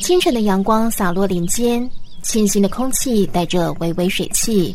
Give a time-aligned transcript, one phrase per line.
[0.00, 1.88] 清晨的阳光洒落林间，
[2.22, 4.74] 清新的空气带着微微水汽。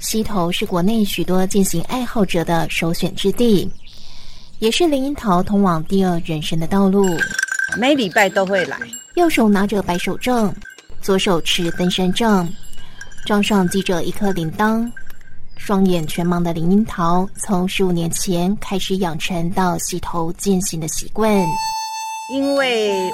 [0.00, 3.70] 溪头是国内许多践行爱好者的首选之地，
[4.58, 7.06] 也是林樱桃通往第二人生的道路。
[7.76, 8.78] 每礼拜都会来，
[9.14, 10.54] 右手拿着白手杖，
[11.02, 12.48] 左手持登山杖，
[13.26, 14.90] 杖上系着一颗铃铛。
[15.56, 21.44] 双眼全盲的林樱桃，从十五年前开始养成到溪头践行的习惯。
[22.32, 23.10] 因为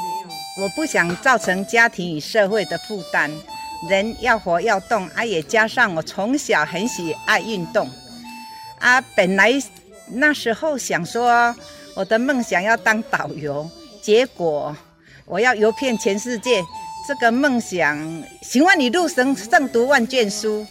[0.58, 3.30] 我不想造成家庭与社会的负担，
[3.88, 7.88] 人要活要动啊，也加上我从小很喜爱运动
[8.78, 9.00] 啊。
[9.14, 9.52] 本来
[10.08, 11.54] 那时候想说
[11.94, 13.68] 我的梦想要当导游，
[14.02, 14.76] 结果
[15.24, 16.62] 我要游遍全世界，
[17.08, 17.96] 这个梦想
[18.42, 20.66] 行万里路，胜胜读万卷书。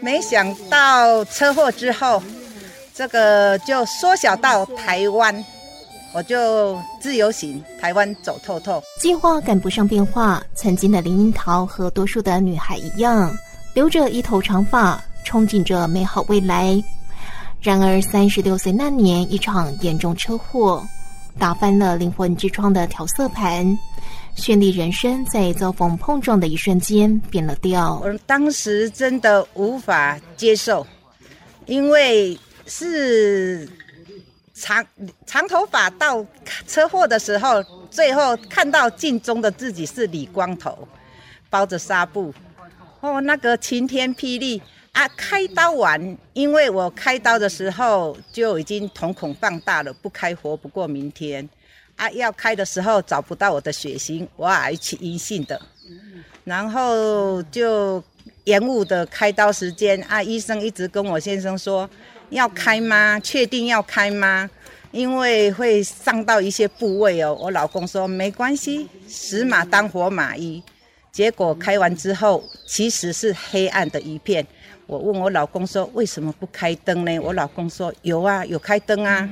[0.00, 2.22] 没想到车祸之后，
[2.94, 5.44] 这个就缩小到台湾，
[6.14, 8.82] 我就自由行台湾走透透。
[8.98, 13.36] 计划赶不上变化，曾经的林樱桃和多数的女孩一样，
[13.74, 16.82] 留着一头长发，憧憬着美好未来。
[17.60, 20.86] 然而三十六岁那年，一场严重车祸，
[21.38, 23.66] 打翻了灵魂之窗的调色盘。
[24.36, 27.98] 绚丽人生在遭逢碰撞的一瞬间变了调。
[28.04, 30.86] 我当时真的无法接受，
[31.64, 33.66] 因为是
[34.58, 34.84] 长
[35.26, 36.24] 长头发到
[36.66, 40.88] 车祸的时候，最后看到镜中的自己是李光头，
[41.50, 42.32] 包着纱布。
[43.00, 44.60] 哦，那个晴天霹雳
[44.92, 45.06] 啊！
[45.08, 51.46] 开刀完，因为我开刀的时候就已经瞳孔放大了，不开活不过明天。
[51.96, 55.60] 啊，要开的时候找不到我的血型，我 H 阴性的，
[56.44, 58.02] 然后就
[58.44, 60.02] 延误的开刀时间。
[60.04, 61.88] 啊，医生一直跟我先生说
[62.30, 63.18] 要开吗？
[63.20, 64.48] 确定要开吗？
[64.92, 67.36] 因为会伤到一些部位哦。
[67.40, 70.62] 我老公说没关系，死马当活马医。
[71.12, 74.46] 结果开完之后，其实是黑暗的一片。
[74.86, 77.18] 我问我老公说为什么不开灯呢？
[77.18, 79.28] 我老公说有啊，有开灯啊。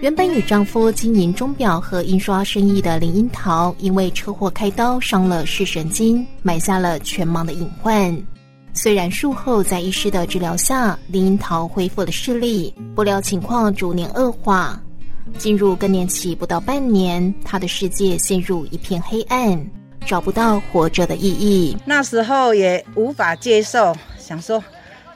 [0.00, 8.35] 原本与丈夫经营钟表和印刷生意的林樱桃，因为车祸开刀伤了视神经，埋下了全盲的隐患。
[8.76, 14.78] 虽然术后在医师的治疗下，林樱桃恢复了视力，不料情况逐年恶化。
[15.38, 19.58] 进入更年期不到半年，她的世界陷入一片黑暗，
[20.04, 21.74] 找不到活着的意义。
[21.86, 24.62] 那时候也无法接受，想说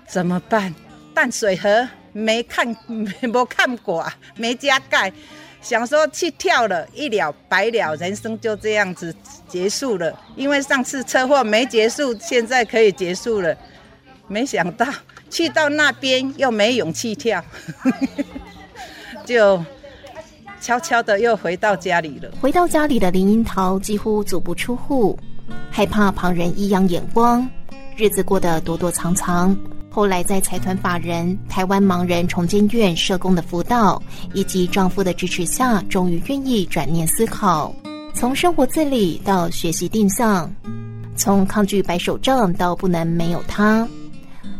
[0.08, 0.74] 怎么办？
[1.14, 1.86] 淡水河。
[2.12, 5.12] 没看，没看过啊，没加盖，
[5.62, 9.14] 想说去跳了，一了百了，人生就这样子
[9.46, 10.12] 结束了。
[10.36, 13.54] 因为上次车祸没结束，现在可以结束了。
[14.26, 14.86] 没想到
[15.28, 17.44] 去到那边又没勇气跳，
[19.26, 19.62] 就
[20.60, 22.30] 悄悄的又回到家里了。
[22.40, 25.18] 回到家里的林樱桃几乎足不出户，
[25.70, 27.48] 害怕旁人异样眼光，
[27.96, 29.56] 日子过得躲躲藏藏。
[29.92, 34.00] 后来，在财团法人台湾盲人重建院社工的辅导
[34.32, 37.74] 以及丈夫的支持下，终于愿意转念思考，
[38.14, 40.48] 从生活自理到学习定向，
[41.16, 43.86] 从抗拒白手杖到不能没有他，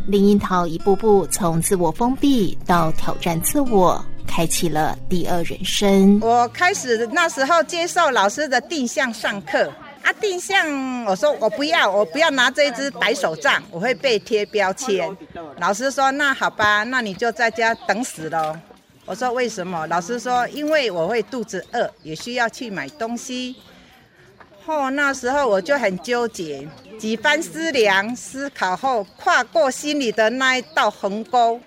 [0.04, 6.18] 林樱桃一步步从自我封闭到挑战自我，开启了第二人生。
[6.20, 9.72] 我开始那时候接受老师的定向上课。
[10.02, 15.14] 啊，定向，我说我不要，我不要拿这支白手杖，我会被贴标签。
[15.58, 18.56] 老师说那好吧，那你就在家等死喽。
[19.04, 19.86] 我说为什么？
[19.88, 23.56] 老师说因为我会肚子饿，也需要去买东西。
[24.64, 26.66] 哦，那时候我就很纠结，
[26.98, 31.60] 几番思量思考后，跨过心里的那一道鸿沟。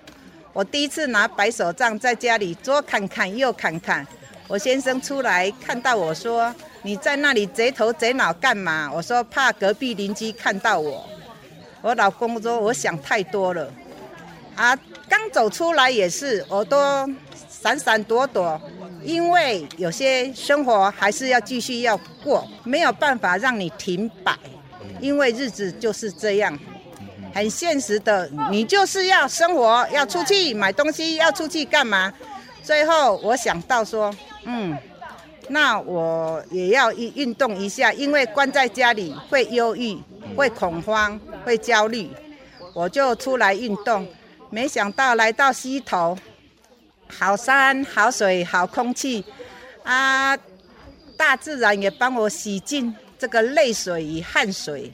[0.52, 4.06] 我第一次拿白手杖在家里左看看右看看，
[4.48, 6.52] 我先生出来看到我说。
[6.84, 8.90] 你在那里贼头贼脑干嘛？
[8.92, 11.02] 我说怕隔壁邻居看到我。
[11.80, 13.72] 我老公说我想太多了。
[14.54, 14.78] 啊，
[15.08, 16.78] 刚走出来也是，我都
[17.48, 18.60] 闪闪躲躲，
[19.02, 24.36] 因为有些生活还是要继续要过，没有办法让你停摆，
[25.00, 26.56] 因为日子就是这样，
[27.32, 32.12] 很现实的，你就是要生活，要出去买东西，要出去干嘛？
[32.62, 34.14] 最后我想到说，
[34.44, 34.76] 嗯。
[35.48, 39.98] 那我也要运运动一下，因为关在家里会忧郁、
[40.34, 42.08] 会恐慌、会焦虑，
[42.72, 44.06] 我就出来运动。
[44.48, 46.16] 没想到来到溪头，
[47.08, 49.22] 好山好水好空气，
[49.82, 50.34] 啊，
[51.16, 54.92] 大自然也帮我洗净这个泪水与汗水。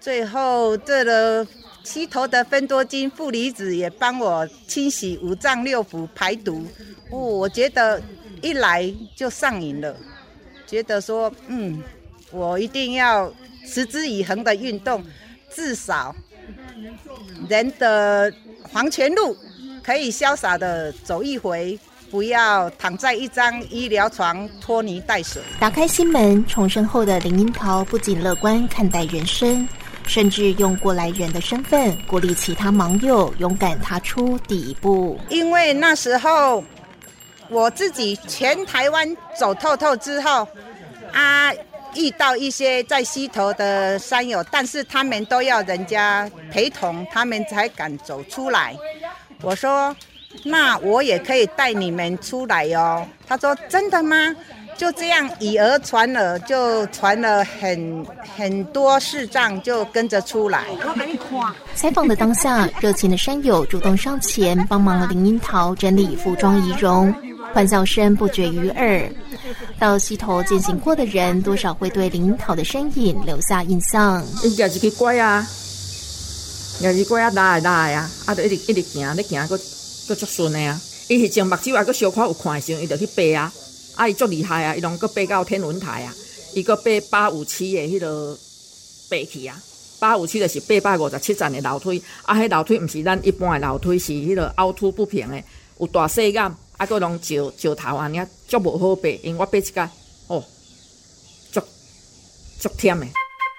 [0.00, 1.46] 最后这个
[1.82, 6.64] 溪头的芬多精负离子也帮我清洗五脏六腑排毒。
[7.10, 8.00] 哦，我觉得。
[8.42, 9.94] 一来就上瘾了，
[10.66, 11.82] 觉得说，嗯，
[12.30, 13.32] 我一定要
[13.66, 15.04] 持之以恒的运动，
[15.54, 16.14] 至少
[17.48, 18.32] 人的
[18.70, 19.36] 黄泉路
[19.82, 21.78] 可以潇洒的走一回，
[22.10, 25.42] 不要躺在一张医疗床拖泥带水。
[25.58, 29.68] 打开心门，重生后的林樱桃不仅乐观看待人生，
[30.06, 35.18] 甚至用过来人的身份鼓励其他盲友勇敢踏出第一步。
[35.28, 36.62] 因为那时候
[37.48, 40.46] 我自己全台湾走透透之后，
[41.12, 41.52] 啊。
[41.94, 48.76] 遇到一些在溪头的山友，但是他们都要人家陪同，他们才敢走出来。
[49.40, 49.96] 我说
[50.44, 54.36] ：“那我也可以带你们出来哟。”他说：“真的吗？”
[54.78, 60.66] 就这样以讹传讹，就传了很很多视障就跟着出来。
[61.74, 67.12] 采访的当下，热情的山友主动上前帮忙林樱桃整理服装仪容。
[67.52, 69.10] 欢笑声不绝于耳。
[69.80, 74.24] 到溪头践行过的人，多少会对林樱桃的身影留下印象。
[74.44, 75.44] 伊也是去乖啊，
[76.80, 79.58] 也是乖啊，拉来拉来啊，啊，就一直一直行，你行个
[80.06, 80.80] 个足顺的啊。
[81.08, 81.26] 伊目
[81.56, 83.52] 睭啊，佫小可有看的时候，伊就去爬啊。
[83.98, 86.14] 啊，伊足厉害啊，伊拢个爬到天文台啊，
[86.54, 88.38] 伊个爬八五七的迄落
[89.10, 89.60] 爬去啊。
[89.98, 95.42] 八五七就是八百五十七层的楼梯，啊，迄楼梯毋是咱一般的楼梯，是迄落凹凸不平的，
[95.80, 96.54] 有大细眼。
[96.76, 99.80] 啊，阁拢石石头安尼，足无好爬，因为我爬一届，
[100.28, 100.44] 哦，
[101.50, 101.60] 足
[102.60, 103.10] 足忝诶。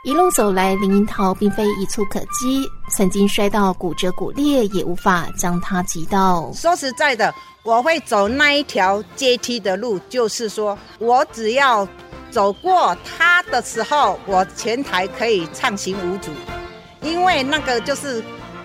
[0.06, 6.50] 一路走来，林樱桃并非一蹴可及，曾经摔到骨折骨裂，也无法将他击倒。
[6.54, 7.36] 说实在的，
[7.70, 11.88] 我会走那一条阶梯的路，就是说我只要
[12.32, 16.32] 走过它的时候，我前台可以畅行无阻，
[17.04, 18.24] 因为那个就是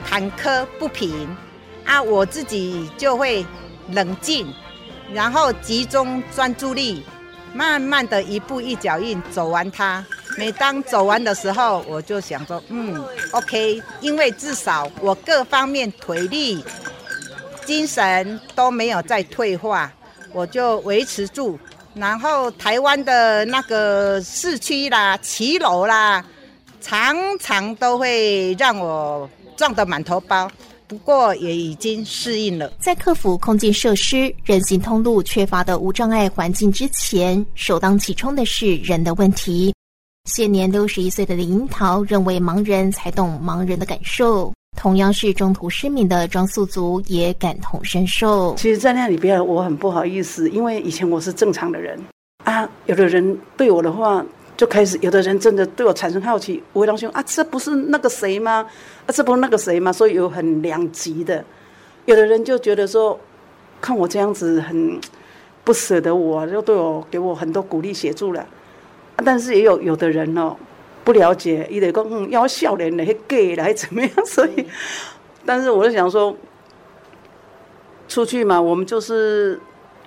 [0.08, 1.36] 坎坷不平
[1.84, 3.44] 啊，我自己就会。
[3.90, 4.50] 冷静，
[5.12, 7.04] 然后集中专注力，
[7.52, 10.02] 慢慢的一步一脚印走完它。
[10.38, 16.64] 每当走完的时候，我就想说，嗯，OK，因为至少我各方面腿力、
[17.64, 19.92] 精神都没有再退化，
[20.32, 21.58] 我就维持住。
[21.94, 26.24] 然后台湾的那个市区啦、骑楼啦，
[26.80, 30.50] 常常都会让我撞得满头包。
[30.86, 32.70] 不过也已经适应了。
[32.78, 39.74] 在克服空间设施、人行通路缺乏的无障碍环境之前，首当其冲的是人的问题。
[40.24, 44.52] 现年六十一岁的林樱桃认为，盲人才懂盲人的感受。
[44.76, 48.54] 同样是中途失明的张素竹也感同身受。
[48.56, 51.98] 其实，在那里边，我很不好意思，因为以前我是正常的人
[52.44, 52.68] 啊。
[52.86, 54.24] 有的人对我的话。
[54.56, 58.64] 就开始，有的人真的对我产生好奇，我会当兄啊，这不是那个谁吗？
[59.04, 59.92] 啊，这不是那个谁吗？
[59.92, 61.44] 所以有很两极的，
[62.04, 63.18] 有的人就觉得说，
[63.80, 65.00] 看我这样子很
[65.64, 68.46] 不舍得我，就对我给我很多鼓励协助了。
[69.24, 70.54] 但是也有有的人哦，
[71.04, 74.10] 不了解，一得讲嗯，要笑脸的，还 gay 来怎么样？
[74.26, 74.66] 所以，
[75.46, 76.34] 但是我就想说，
[78.08, 79.60] 出去嘛，我们就是。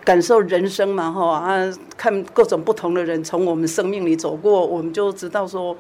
[0.08, 5.76] 感受人生嘛，哈啊，看各种不同的人从我们生命里走过，我们就知道说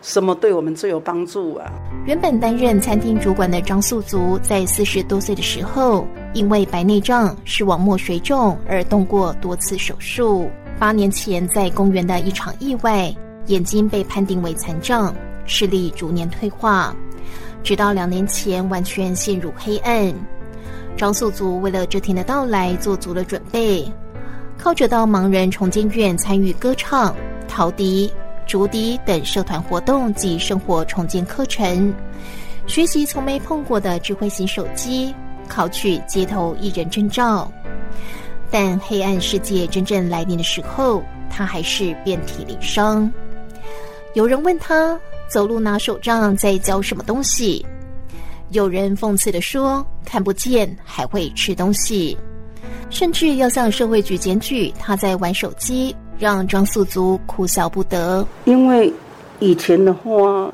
[0.00, 1.66] 什么对我们最有帮助啊。
[2.06, 10.48] 原本担任餐厅主管的张素竹，在四十多岁的时候，因为白内障、视网膜水肿而动过多次手术。
[10.78, 13.12] 八年前，在公园的一场意外，
[13.46, 16.94] 眼睛被判定为残障，视力逐年退化，
[17.62, 20.12] 直到两年前完全陷入黑暗。
[20.96, 23.84] 张素族为了这天的到来做足了准备，
[24.58, 27.14] 靠着到盲人重建院参与歌唱、
[27.46, 28.10] 陶笛、
[28.46, 31.92] 竹笛等社团活动及生活重建课程，
[32.66, 35.14] 学习从没碰过的智慧型手机，
[35.48, 37.50] 考取街头艺人证照。
[38.50, 43.12] 但黑暗世界真正来临的时候，他还是遍体鳞伤。
[44.16, 47.62] 有人问他走路拿手杖在教什么东西？
[48.48, 52.16] 有人讽刺的说：“看不见还会吃东西，
[52.88, 58.26] 甚至要向社会局检举他在玩手机，让张素竹哭笑不得。
[58.46, 58.90] 因为
[59.38, 60.50] 以前的话，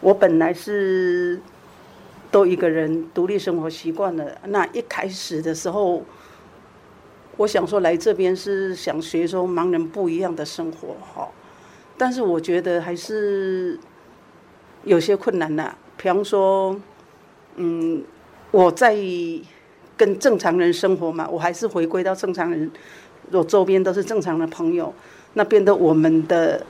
[0.00, 1.40] 我本来是
[2.32, 4.36] 都一个人独立生活习惯了。
[4.44, 6.02] 那一开始的时候，
[7.36, 11.28] 我想说来这边是想学说盲人不一样的生活哈，
[11.98, 13.78] 但是我觉得还是
[14.84, 16.78] 有些困难呐，比方说。”
[17.58, 18.04] 嗯，
[18.50, 18.94] 我在
[19.96, 22.70] 跟正常人生活嘛，我还是回归到正常人，
[23.32, 24.92] 我周边都是正常的朋友，
[25.32, 26.62] 那变得我们的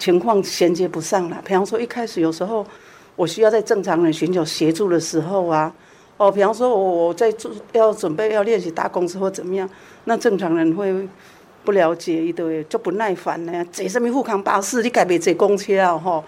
[0.00, 1.40] 情况衔接不上了。
[1.44, 2.66] 比方说，一开始有时候
[3.14, 5.72] 我需要在正常人寻求协助的时候啊，
[6.16, 9.70] 哦，比方说我我在做要准备要练习打公司或怎么样，
[10.06, 11.08] 那正常人会
[11.64, 13.64] 不了解，伊都就不耐烦呢。
[13.72, 16.24] 坐什么富康巴士，你改别坐公车啊吼。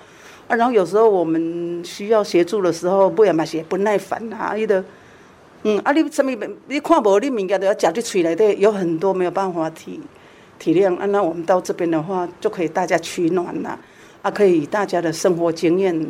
[0.46, 4.82] 啊，然后有时候我们需要协助的时候，不也嘛是不耐烦啊，伊都，
[5.62, 6.30] 嗯，啊，你什么
[6.68, 9.98] 你看无你物件都要夹在嘴内底，有很多没有办法体
[10.58, 11.06] 体谅啊。
[11.06, 13.78] 那我们到这边的话，就可以大家取暖啦，
[14.20, 16.06] 啊，可以大家的生活经验，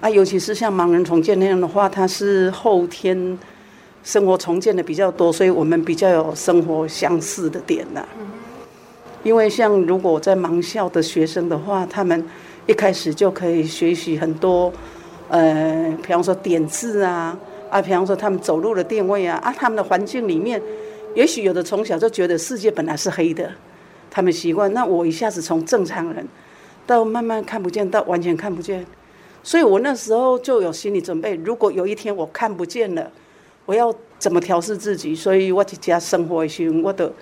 [0.00, 3.38] 啊，尤其是像盲人重建那样的话，它是后天
[4.06, 8.06] 生活重建的比较多，所以我们比较有生活相似的点呐。
[9.24, 12.24] 因为像如果在盲校的学生的话，他们。
[12.68, 14.72] 一开始就可以学习很多，
[15.28, 17.38] 呃，比方说点字啊，
[17.70, 20.60] 啊，比方说他们走路的定位啊，啊，他们的环境里面，
[21.14, 23.48] 也许有的从小就觉得世界本来是黑的，
[24.10, 24.74] 他们习惯。
[24.74, 26.26] 那我一下子从正常人
[26.84, 28.84] 到慢慢看不见，到完全看不见，
[29.44, 33.08] 所以我那时候就有心理准备，如果有一天我看不见了，
[33.66, 35.14] 我要怎么调试自己？
[35.14, 37.12] 所以我在家生活的时候，我都。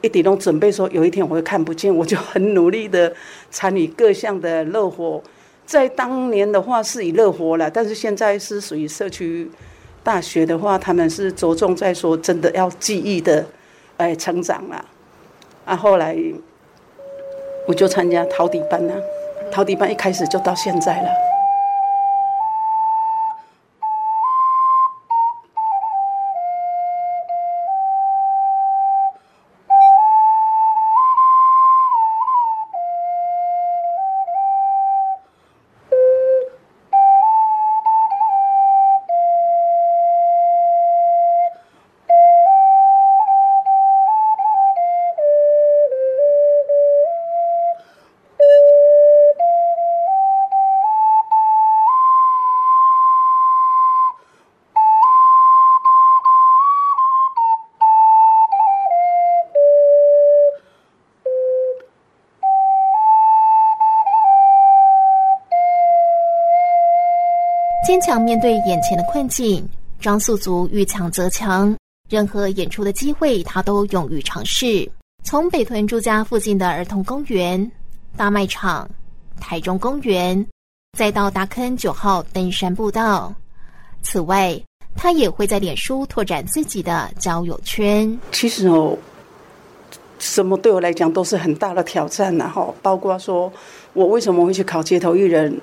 [0.00, 3.12] 一点都准备说，有一天我会看不见，我就很努力的
[3.50, 5.20] 参与各项的乐活。
[5.66, 9.50] 在当年的话是以乐活了，但是现在是属于社区
[10.04, 13.44] 大学的话，他们是着重在说真的要记忆的，
[13.96, 14.84] 哎，成长了。
[15.64, 16.16] 啊，后来
[17.66, 18.94] 我就参加陶笛班了，
[19.50, 21.27] 陶笛班一开始就到现在了。
[68.08, 69.62] 强面对眼前的困境，
[70.00, 71.76] 张素竹遇强则强，
[72.08, 74.90] 任何演出的机会他都勇于尝试。
[75.24, 77.70] 从北屯住家附近的儿童公园、
[78.16, 78.88] 大卖场、
[79.38, 80.42] 台中公园，
[80.96, 83.30] 再到达坑九号登山步道。
[84.00, 84.58] 此外，
[84.96, 88.18] 他也会在脸书拓展自己的交友圈。
[88.32, 88.96] 其实哦，
[90.18, 92.48] 什么对我来讲都是很大的挑战呐！
[92.48, 93.52] 哈，包括说
[93.92, 95.60] 我为什么会去考街头艺人。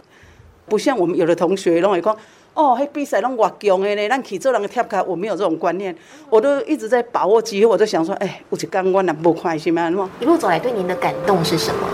[0.67, 2.17] 不像我们有的同学，拢会讲
[2.55, 5.95] 哦，迄比赛拢偌强的呢，咱去做人个贴卡，我没有这种观念，
[6.29, 11.88] 我都一直在把握机会，我就想说，哎，有一天我若无开心嘛，一路走来，对您的感动是什么？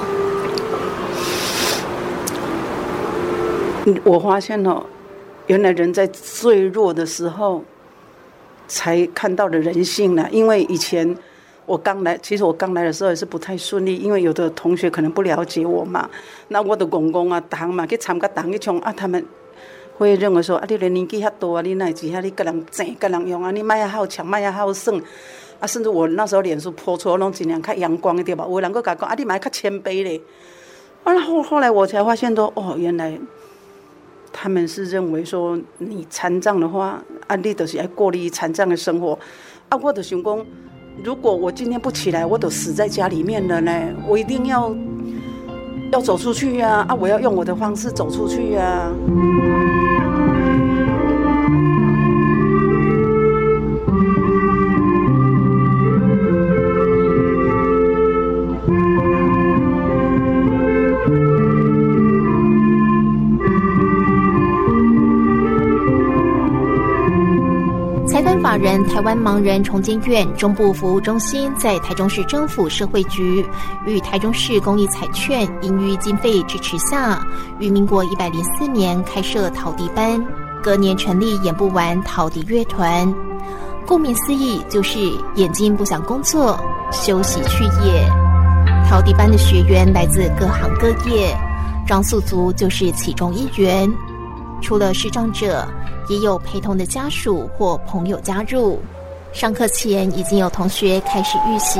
[4.03, 4.83] 我发现哦，
[5.47, 7.63] 原来人在最弱的时候，
[8.67, 11.17] 才看到了人性呢，因为以前。
[11.67, 16.09] 我刚来，其实我刚来的时候也是不太顺利，因为有的同学可能不了解我嘛。
[16.49, 19.23] 那我的公公啊、堂嘛去参加党一场啊，他们
[20.01, 24.99] 我会认为说啊，你的年纪遐多啊，你哪只遐你个人整个人用啊，你卖遐好强，卖遐好胜
[25.59, 25.67] 啊。
[25.67, 28.43] 甚至我那时候脸书泼出拢尽量较阳光一点吧。
[28.49, 30.19] 有人个讲讲啊，你买较谦卑嘞。
[31.03, 33.15] 然后后来我才发现说，哦，原来
[34.33, 39.19] 他们是认为说你残障的话，啊，你都是要过你残障的生活
[39.69, 39.77] 啊。
[39.79, 40.45] 我的想讲。
[41.03, 43.71] 如果我今天不起来，我都死在家里面了呢。
[44.07, 44.75] 我一定要
[45.91, 46.85] 要走出去呀！
[46.87, 48.89] 啊，我要用我的方式走出去呀。
[68.41, 73.45] 法人台湾盲人重建院中部服务中心在台中市政府社会局
[73.85, 77.25] 与台中市公益彩券盈余经费支持下，
[77.59, 80.21] 于民国一百零四年开设陶笛班，
[80.61, 83.13] 隔年成立演不完陶笛乐团。
[83.87, 84.99] 顾名思义，就是
[85.35, 86.59] 眼睛不想工作，
[86.91, 88.05] 休息去业。
[88.89, 91.33] 陶笛班的学员来自各行各业，
[91.87, 93.89] 张素族就是其中一员。
[94.61, 95.67] 除了视障者。
[96.09, 98.79] 也有陪同的家属或朋友加入。
[99.31, 101.79] 上课前已经有同学开始预习。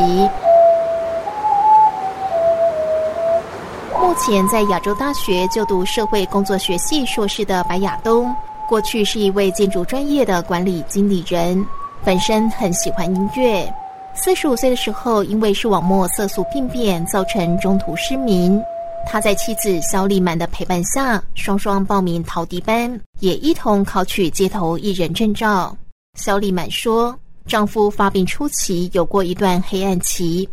[4.00, 8.34] 目前在亚洲大学就读社会工作学系硕士的白亚东，
[8.70, 11.66] 过去是一位建筑专业的管理经理人，
[12.06, 13.74] 本身很喜欢音乐。
[14.14, 18.62] 四十五岁的时候，因为视网膜色素病变，造成中途失明。
[19.08, 25.76] 他在妻子肖丽满的陪伴下，双双报名陶笛班，也一同考取街头艺人证照。
[26.18, 30.48] 肖丽满说，丈夫发病初期有过一段黑暗期，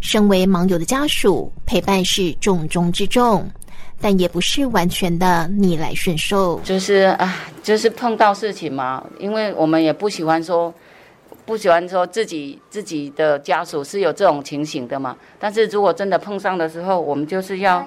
[0.00, 3.48] 身为盲友的家属，陪伴是重中之重，
[4.00, 6.60] 但也不是完全的逆来顺受。
[6.60, 10.72] 就是啊，就是碰到事情嘛，因为我们也不喜欢说，
[11.46, 15.16] 不喜欢说自己自己的家属是有这种情形的嘛。
[15.38, 17.86] 但是如果真的碰上的时候，我们就是要，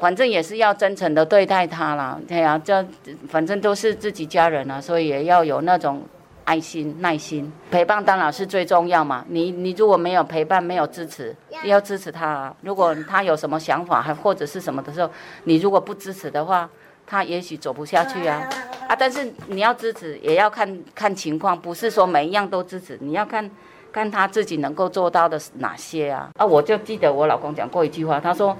[0.00, 2.18] 反正也是要真诚的对待他啦。
[2.26, 2.84] 对呀，这
[3.28, 6.02] 反正都是自己家人啊，所以也要有那种。
[6.46, 9.24] 爱心、耐心、陪伴当然是最重要嘛。
[9.28, 11.34] 你你如果没有陪伴、没有支持，
[11.64, 12.24] 要支持他。
[12.24, 15.10] 啊如果他有什么想法，还或者是什么的时候，
[15.42, 16.70] 你如果不支持的话，
[17.04, 18.48] 他也许走不下去啊。
[18.86, 22.96] 啊，但是你要支持，也要看看情况，不是说每一样都支持。
[23.00, 23.50] 你要看
[23.92, 26.30] 看他自己能够做到的哪些啊。
[26.38, 28.56] 啊，我就记得我老公讲过一句话，他说：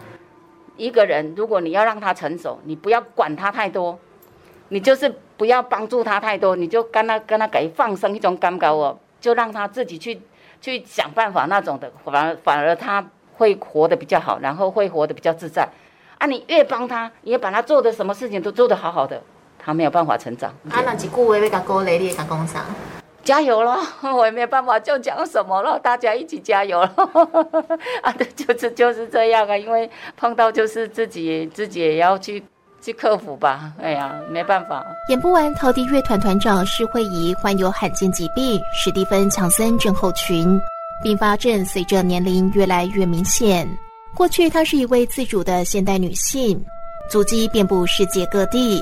[0.76, 3.98] 一个人如果你要让他成熟，你不要管他太多。
[4.68, 10.20] 你就是不要帮助他太多，你就跟他跟他给放生一种感觉哦，就让他自己去
[10.60, 15.68] 去想办法那种的，反而反而他会活得比较好，然后会活得比较自在。
[16.18, 19.22] 啊，你越帮他，你也把他做的什么事情都做得好好的，
[19.66, 20.50] 他没有办法成长。
[20.70, 22.64] 啊，那几句话要甲鼓励你，甲讲啥？
[23.24, 23.76] 加油咯！
[24.16, 26.92] 我也没有办法，就讲什么了，大家一起加油了。
[28.02, 32.42] 啊，对，就是就是这样啊，因为碰到就是自己自己也要去。
[32.82, 34.86] 去克服吧，哎呀，没办法。
[35.08, 40.56] 演不完，陶笛乐团团长施慧仪患有罕见疾病史蒂芬强森症候群，
[41.02, 43.68] 并发症随着年龄越来越明显。
[44.14, 46.64] 过去，她是一位自主的现代女性，
[47.10, 48.80] 足迹遍布世界各地。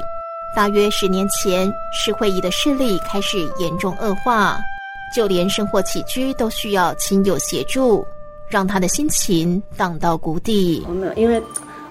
[0.54, 4.56] 大约十年前，施慧仪的视力开始严重恶化，
[5.14, 8.06] 就连生活起居都需要亲友协助，
[8.48, 10.84] 让他的心情荡到谷底。
[10.88, 11.42] 我没有，因为。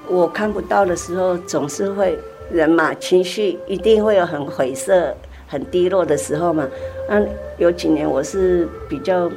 [0.10, 2.20] 我看不到的时候，总是会
[2.52, 5.16] 人嘛，情绪一定会有很灰色、
[5.48, 6.68] 很低落的时候嘛。
[7.08, 7.24] 那
[7.58, 9.32] 有几年我是比较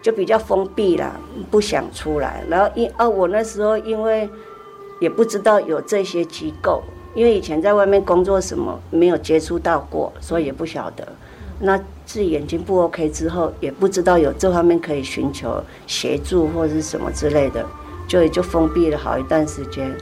[0.00, 1.14] 就比较封闭了，
[1.50, 2.42] 不想出来。
[2.48, 4.26] 然后因哦，我那时候因为
[4.98, 6.82] 也不知道有这些机构，
[7.18, 11.06] 因为以前在外面工作什么没有接触到过，所以也不晓得。
[11.58, 17.66] 那自己眼睛不 OK 之后，也不知道有这方面可以寻求协助或者是什么之类的。
[18.06, 19.92] 就也就封闭了好一段时间，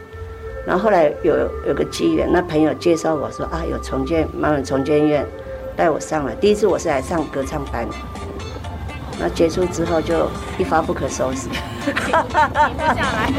[0.67, 1.35] 然后后来有
[1.67, 5.27] 有个机缘，那朋友介绍我说啊，有重建盲人重建院，
[5.75, 6.35] 带我上来。
[6.35, 7.89] 第一次我是来上歌唱班，
[9.19, 11.49] 那结束之后就一发不可收拾。
[11.87, 13.33] 停不下来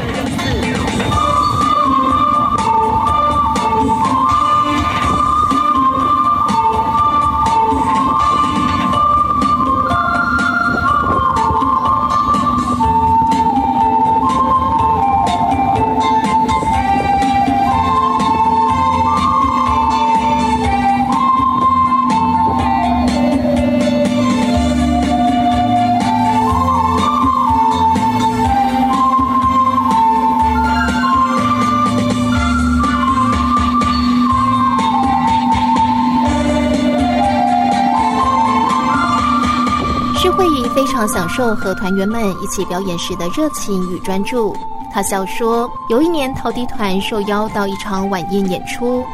[41.08, 44.54] 享受和团员们一起表演时的热情与专注。
[44.92, 49.04] 他笑说：“有一年，陶笛团受邀到一场晚宴演出，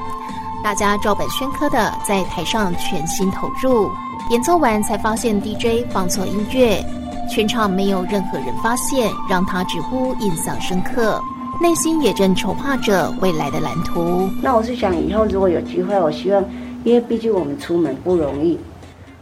[0.62, 3.90] 大家照本宣科的在台上全心投入。
[4.30, 6.82] 演奏完才发现 DJ 放错音乐，
[7.28, 11.20] 全场没有任何人发现，让他直呼印象深刻。
[11.60, 14.28] 内心也正筹划着未来的蓝图。
[14.42, 16.44] 那我是想，以后如果有机会，我希望，
[16.84, 18.58] 因为毕竟我们出门不容易。”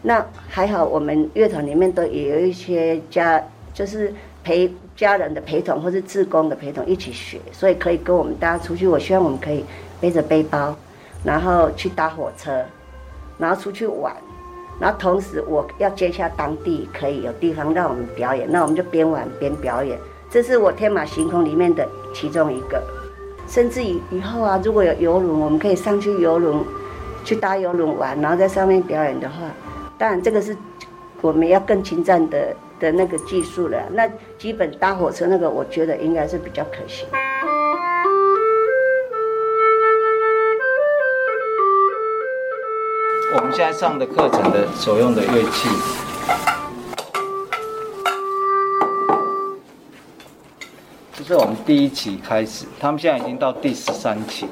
[0.02, 3.40] 那还好，我们乐团里面都也有一些家，
[3.72, 4.12] 就是
[4.42, 8.86] 陪家人的陪同或是志工的陪同一起学，所以可以跟我们大家出去。
[8.86, 9.64] 我希望我们可以
[10.00, 10.74] 背着背包，
[11.22, 12.64] 然后去搭火车，
[13.38, 14.12] 然后出去玩，
[14.80, 19.96] 然后同时我要接下当地可以有地方让我们表演，那我们就边玩边表演。
[20.28, 22.82] 这是我天马行空里面的其中一个。
[23.46, 26.58] 甚至以以后啊，如果有游轮，我们可以上去游轮，
[27.22, 29.36] 去搭游轮玩，然后在上面表演的话。
[30.02, 30.56] 当然，这个是
[31.20, 33.80] 我们要更精湛的的那个技术了。
[33.92, 37.06] 那基本搭火车那个，我觉得应该是比较可行。
[43.36, 45.68] 我们现在上的课程的所用的乐器，
[51.14, 54.48] 这是我们第一期开始，他们现在已经到第十三期。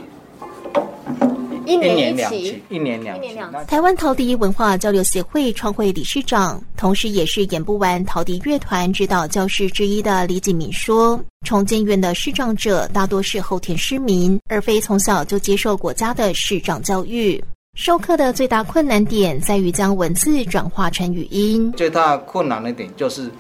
[1.71, 3.29] 一年两期，一年两期。
[3.69, 17.43] 台湾陶笛文化交流协会创会理事长，同时也是演不完陶笛乐团指导教师之一的李锦敏说：“重建院的视障者大多是后天失明，而非从小就接受国家的视障教育。
[17.77, 21.73] 授课的最大困难点在于将文字转化成语音。
[21.77, 23.31] 最大困难的点就是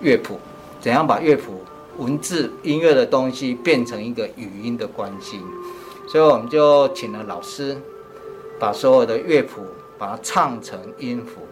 [0.00, 0.36] 乐谱，
[0.80, 1.62] 怎样把乐谱、
[1.98, 5.38] 文字、音乐的东西变成一个语音的关系。
[6.10, 7.80] 所以我们就请了老师，
[8.58, 9.64] 把所有的乐谱
[9.96, 11.42] 把它唱成音符。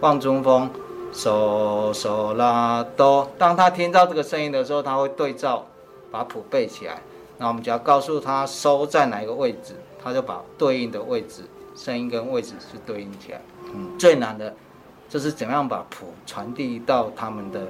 [0.00, 0.70] 望中风，
[1.12, 3.28] 嗦嗦拉哆。
[3.36, 5.66] 当他听到这个声音的时候，他会对照，
[6.08, 7.02] 把谱背起来。
[7.36, 11.42] 那我们只要告诉他收在哪一个位置，他就把对应的位置、
[11.74, 13.40] 声音跟位置是对应起来。
[13.74, 14.54] 嗯，最难的，
[15.08, 17.66] 就是怎样把谱传递到他们的，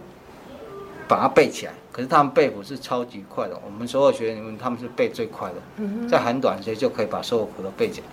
[1.09, 1.73] 把它背起来。
[1.99, 8.07] 可是他们背谱是超级快的，我们所有学员里面他们是背最快的，在很短时间就可以把所有谱都背起来。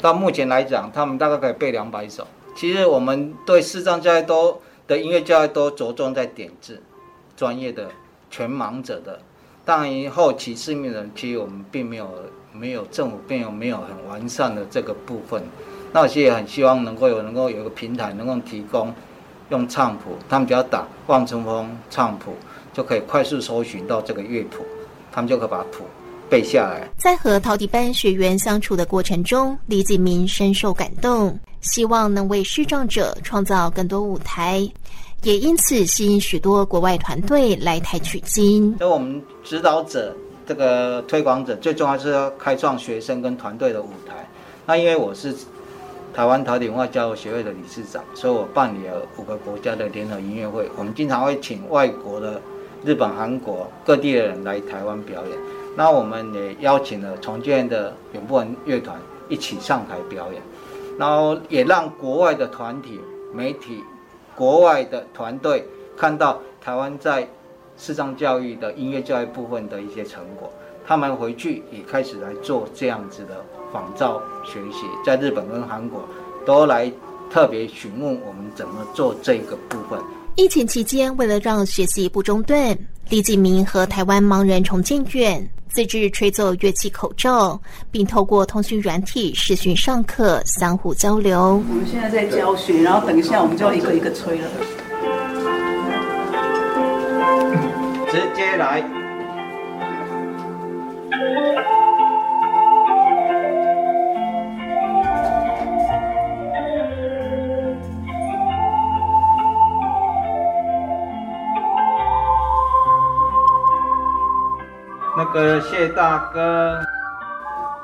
[0.00, 2.24] 到目前来讲，他们大概可以背两百首。
[2.54, 6.80] 其实我们对视障教育都的音乐教育都着重在点字，
[7.36, 7.88] 专业的
[8.30, 9.18] 全盲者的。
[9.64, 12.08] 当然，后期市民人，其实我们并没有
[12.52, 15.42] 没有政府并没有没有很完善的这个部分。
[15.92, 18.94] 那我其实也很希望能够有能够有一个平台，能够提供
[19.48, 22.36] 用唱谱，他们只要打望春风唱谱，
[22.72, 24.64] 就可以快速搜寻到这个乐谱，
[25.10, 25.84] 他们就可以把谱
[26.28, 26.88] 背下来。
[26.96, 34.66] 在和陶笛班学员相处的过程中，李锦明深受感动，希望能为视障者创造更多舞台。
[35.22, 38.76] 也因此吸引许多国外团队来台取经。
[38.78, 44.28] 所以我们指导者、这个推广者，最重要是要开创学生跟团队的舞台。
[44.66, 45.32] 那因为我是
[46.12, 50.68] 台湾陶笛文化教育协会的理事长，所以我办理了五个国家的联合音乐会。
[50.76, 52.42] 我们经常会请外国的
[52.84, 55.38] 日本、韩国各地的人来台湾表演。
[55.76, 60.42] 那我们也邀请了重建的永不完乐团一起上台表演，
[60.98, 63.00] 然后也让国外的团体、
[63.32, 63.82] 媒体。
[64.34, 65.62] 国外的团队
[65.94, 67.28] 看到台湾在
[67.76, 70.50] 视障教育的音乐教育部分的一些成果，
[70.86, 76.00] 他们回去也开始来做这样子的仿照学习，在日本跟韩国
[76.46, 76.90] 都来
[77.30, 80.00] 特别询问我们怎么做这个部分。
[80.34, 82.76] 疫情期间，为了让学习不中断，
[83.10, 91.62] 李景明和台湾盲人重建院自制吹奏乐器口罩，并透过通讯软体视讯上课，相互交流。
[91.68, 94.48] 我们现在在教学，然后等一下我们就要一个一个吹了。
[98.10, 98.82] 直接来。
[115.34, 116.78] 那个谢大哥，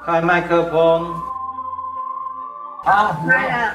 [0.05, 1.15] 开麦克风。
[2.85, 3.75] 好，开了。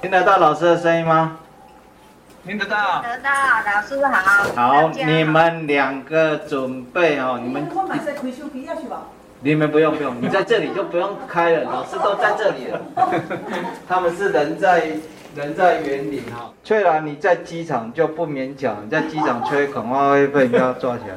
[0.00, 1.36] 听得到老师的声音吗？
[2.46, 3.02] 听得到。
[3.02, 3.30] 得到，
[3.66, 4.44] 老师好。
[4.56, 7.68] 好，你们两个准备哦，你们。
[9.40, 12.80] 你们不用不用，你在这里就不用开了， 老师都在这里了。
[13.86, 14.92] 他们是人在
[15.36, 16.50] 人在园林哈。
[16.64, 21.14] 翠兰，你在机场就不勉强，你在机场吹恐怕会被人家抓起来。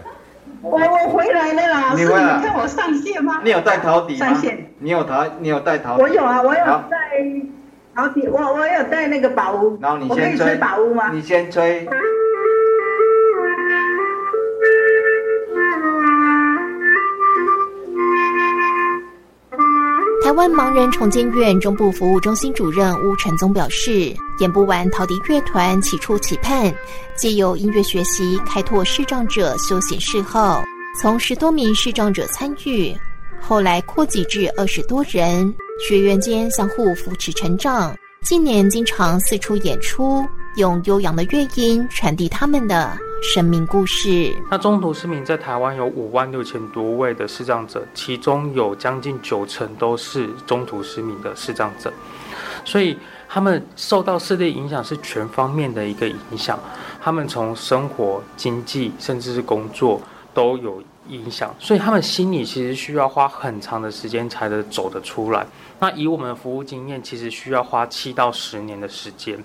[0.62, 3.42] 我我回来了啦，你看我上线吗？
[3.44, 4.26] 你有带陶底吗？
[4.28, 4.72] 上线。
[4.80, 6.04] 你有陶，你有带陶笛？
[6.04, 6.98] 我有啊，我有带
[7.96, 9.78] 陶底，我我有带那个宝屋。
[9.82, 11.10] 然后你先吹宝屋吗？
[11.12, 11.88] 你先吹。
[20.32, 26.74] 台湾盲人重建院中部服务中心主任吴承宗表示，演不完陶笛乐团起初期盼
[27.18, 30.64] 借由音乐学习开拓视障者休闲嗜好，
[30.98, 32.96] 从十多名视障者参与，
[33.42, 35.54] 后来扩及至二十多人，
[35.86, 37.94] 学员间相互扶持成长。
[38.22, 42.98] 近年经常四处演出，用悠扬的乐音传递他们的。
[43.22, 44.36] 生命故事。
[44.50, 51.94] 那中途失明在台湾有五万六千多位的视障者，其中有将近九成都是中途失明的视障者，
[52.66, 52.98] 所以
[53.30, 56.60] 他们受到视力影响是全方面的一个影响，
[57.00, 60.02] 他们从生活、经济甚至是工作
[60.34, 65.46] 都有影响，所以他们心里其实需要花很长的时间才能走得出来。
[65.80, 69.44] 那以我们的服务经验，其实需要花七到十年的时间。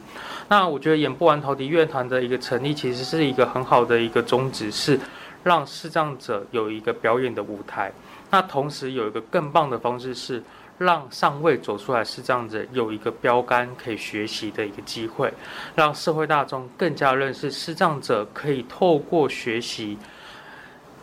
[0.49, 5.01] 那我觉得演不完陶笛乐团的一个成立，其实是一个很好的一个宗旨，是
[5.43, 7.91] 让视障者有一个表演的舞台。
[8.31, 10.43] 那同时有一个更棒的方式，是
[10.77, 15.33] 让尚未走出来视障者有一个标杆可以学习的一个机会，
[15.75, 19.97] 让社会大众更加认识视障者可以透过学习。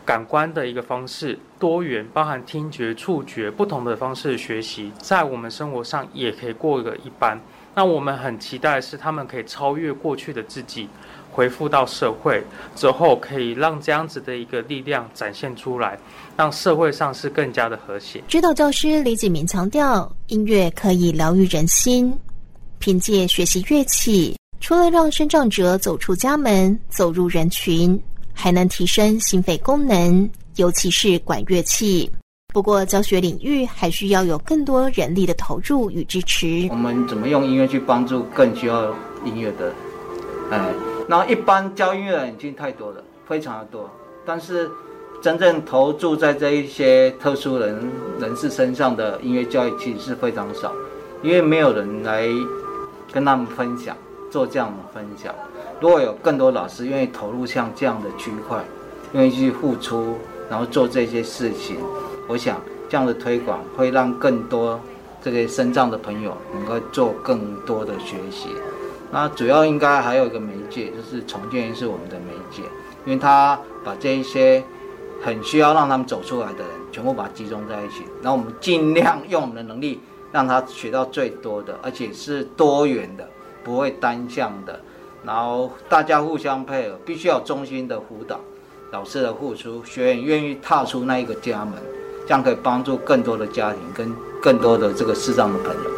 [0.04, 7.40] 感官的一个方式，多元，包含听觉、触觉不同的方式学习，在我们生活上也可以过个一般。
[7.74, 10.88] 那我们很期待是，他们可以超越过去的自己，
[11.32, 12.40] 回复到社会
[12.76, 15.98] 之后，可以让这样子的一个力量展现出来，
[16.36, 18.22] 让社会上是更加的和谐。
[18.28, 22.16] 指导教师李锦明强调，音乐可以疗愈人心，
[22.78, 24.36] 凭借学习乐器。
[24.60, 28.00] 除了让生长者走出家门、走入人群，
[28.34, 32.10] 还能提升心肺功能，尤其是管乐器。
[32.52, 36.68] 不过，教学领域还需要有更多人力的投入与支持。
[36.70, 38.94] 我们怎么用音乐去帮助更需要
[39.24, 39.72] 音乐的？
[40.50, 40.72] 哎，
[41.08, 43.90] 那一般教音乐的人已经太多了，非常的多。
[44.24, 44.70] 但是，
[45.20, 50.72] 真正投注在这一些特殊人人士身上的音乐教育，其实是非常少，
[51.22, 52.28] 因为没有人来
[53.10, 53.96] 跟他们分享，
[54.34, 55.32] 做这样的分享。
[55.80, 58.64] 如果有更多老师愿意投入像这样的区块，
[59.12, 60.18] 愿意去付出，
[60.50, 61.76] 然后做这些事情。
[62.26, 64.80] 我想这样的推广会让更多
[65.22, 68.48] 这个身障的朋友能够做更多的学习。
[69.12, 72.62] 那主要应该还有一个媒介，就是重建是我们的媒介，
[73.06, 74.64] 因为他把这一些
[75.22, 78.02] 很需要让他们走出来的人，全部把它集中在一起。
[78.20, 80.00] 然后我们尽量用我们的能力，
[80.32, 83.28] 让他学到最多的，而且是多元的，
[83.64, 84.78] 不会单向的。
[85.24, 88.38] 然后大家互相配合，必须要中心的辅导，
[88.92, 91.74] 老师的付出，学员愿意踏出那一个家门。
[92.26, 95.90] 这样可以帮助更多的家庭跟更多的这个视障的朋友。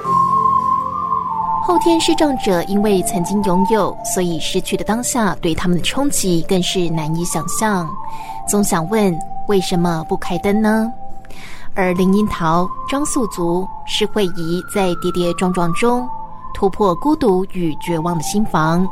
[1.64, 7.88] 后天视障者因为曾经拥有，所以失去的当下对他们的冲击更是难以想象。
[8.48, 9.16] 总想问，
[9.48, 10.92] 为什么不开灯呢？
[11.74, 16.09] 而林樱桃、张素竹、施慧仪在跌跌撞撞中
[16.57, 18.88] 突破孤独与绝望的心房。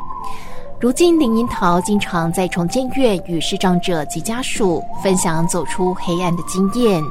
[0.78, 7.02] 如今，林樱桃经常在重建院与视障者及家属分享走出黑暗的经验，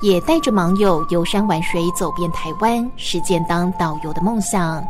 [0.00, 4.80] 也带着盲友游山玩水，走遍台湾，实践当导游的梦想。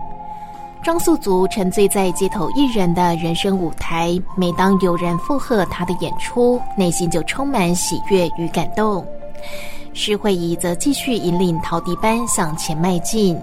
[0.83, 9.03] 张素竹沉醉在街头艺人的人生舞台，每当有人附和他的演出，内心就充满喜悦与感动。
[9.95, 13.41] 施慧仪则继续引领陶笛班向前迈进，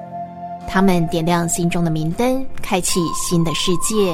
[0.67, 4.13] 他们点亮心中的明灯，开启新的世界。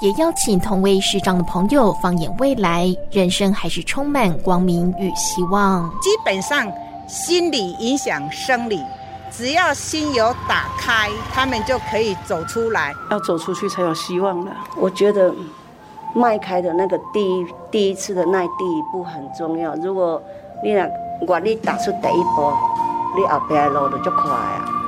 [0.00, 5.88] 也邀请同为视障的朋友放眼未来，人生还是充满光明与希望。
[6.00, 6.66] 基本上，
[7.06, 8.82] 心理影响生理，
[9.30, 12.92] 只要心有打开，他们就可以走出来。
[13.12, 14.50] 要走出去才有希望的。
[14.76, 15.32] 我觉得
[16.14, 19.72] 迈开的那个第一第一次的那第一步很重要。
[19.76, 20.20] 如果
[20.64, 20.84] 你若
[21.38, 22.52] 愿意踏出第一步，
[23.16, 24.81] 你后边的路就快啊。